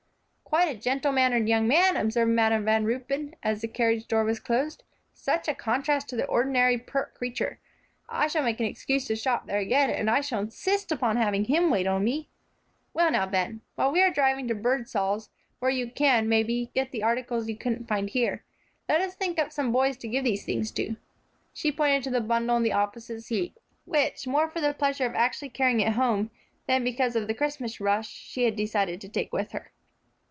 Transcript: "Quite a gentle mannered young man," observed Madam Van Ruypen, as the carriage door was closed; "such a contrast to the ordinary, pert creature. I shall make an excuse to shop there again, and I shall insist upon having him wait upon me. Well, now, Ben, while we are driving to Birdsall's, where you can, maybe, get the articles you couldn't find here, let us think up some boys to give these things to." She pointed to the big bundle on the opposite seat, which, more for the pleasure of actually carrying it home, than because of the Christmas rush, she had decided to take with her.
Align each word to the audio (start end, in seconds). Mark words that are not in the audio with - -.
"Quite 0.51 0.67
a 0.67 0.77
gentle 0.77 1.13
mannered 1.13 1.47
young 1.47 1.65
man," 1.65 1.95
observed 1.95 2.29
Madam 2.31 2.65
Van 2.65 2.83
Ruypen, 2.83 3.35
as 3.41 3.61
the 3.61 3.69
carriage 3.69 4.05
door 4.05 4.25
was 4.25 4.41
closed; 4.41 4.83
"such 5.13 5.47
a 5.47 5.55
contrast 5.55 6.09
to 6.09 6.17
the 6.17 6.25
ordinary, 6.25 6.77
pert 6.77 7.13
creature. 7.15 7.61
I 8.09 8.27
shall 8.27 8.43
make 8.43 8.59
an 8.59 8.65
excuse 8.65 9.05
to 9.05 9.15
shop 9.15 9.47
there 9.47 9.59
again, 9.59 9.89
and 9.89 10.09
I 10.09 10.19
shall 10.19 10.41
insist 10.41 10.91
upon 10.91 11.15
having 11.15 11.45
him 11.45 11.69
wait 11.69 11.87
upon 11.87 12.03
me. 12.03 12.27
Well, 12.93 13.09
now, 13.11 13.25
Ben, 13.27 13.61
while 13.75 13.93
we 13.93 14.01
are 14.03 14.11
driving 14.11 14.49
to 14.49 14.53
Birdsall's, 14.53 15.29
where 15.59 15.71
you 15.71 15.89
can, 15.89 16.27
maybe, 16.27 16.69
get 16.75 16.91
the 16.91 17.01
articles 17.01 17.47
you 17.47 17.55
couldn't 17.55 17.87
find 17.87 18.09
here, 18.09 18.43
let 18.89 18.99
us 18.99 19.15
think 19.15 19.39
up 19.39 19.53
some 19.53 19.71
boys 19.71 19.95
to 19.99 20.07
give 20.09 20.25
these 20.25 20.43
things 20.45 20.69
to." 20.71 20.97
She 21.53 21.71
pointed 21.71 22.03
to 22.03 22.09
the 22.09 22.19
big 22.19 22.27
bundle 22.27 22.57
on 22.57 22.63
the 22.63 22.73
opposite 22.73 23.21
seat, 23.21 23.55
which, 23.85 24.27
more 24.27 24.49
for 24.49 24.59
the 24.59 24.73
pleasure 24.73 25.05
of 25.05 25.15
actually 25.15 25.49
carrying 25.49 25.79
it 25.79 25.93
home, 25.93 26.29
than 26.67 26.83
because 26.83 27.15
of 27.15 27.27
the 27.29 27.33
Christmas 27.33 27.79
rush, 27.79 28.09
she 28.09 28.43
had 28.43 28.57
decided 28.57 28.99
to 28.99 29.07
take 29.07 29.31
with 29.31 29.53
her. 29.53 29.71